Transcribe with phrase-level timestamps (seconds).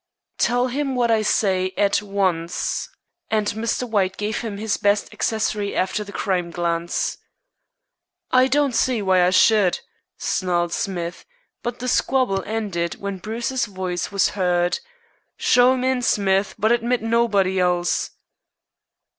[0.39, 2.89] "Tell him what I say at once,"
[3.29, 3.87] and Mr.
[3.87, 7.19] White gave him his best "accessory after the crime" glance.
[8.31, 9.79] "I don't see why I should,"
[10.17, 11.23] snarled Smith,
[11.61, 14.79] but the squabble ended when Bruce's voice was heard
[15.37, 18.09] "Show him in, Smith, but admit nobody else."